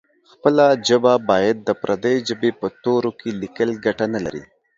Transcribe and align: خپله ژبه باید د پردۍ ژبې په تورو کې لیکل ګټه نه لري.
خپله 0.31 0.65
ژبه 0.87 1.13
باید 1.29 1.57
د 1.67 1.69
پردۍ 1.81 2.15
ژبې 2.27 2.49
په 2.59 2.67
تورو 2.83 3.11
کې 3.19 3.29
لیکل 3.41 3.69
ګټه 3.85 4.05
نه 4.13 4.19
لري. 4.25 4.43